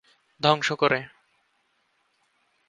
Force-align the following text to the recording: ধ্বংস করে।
ধ্বংস 0.41 0.67
করে। 0.71 0.99